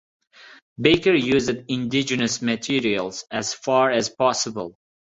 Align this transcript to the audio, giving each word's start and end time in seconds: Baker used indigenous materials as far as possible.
Baker 0.79 1.13
used 1.13 1.51
indigenous 1.67 2.41
materials 2.41 3.23
as 3.29 3.53
far 3.53 3.91
as 3.91 4.09
possible. 4.09 4.75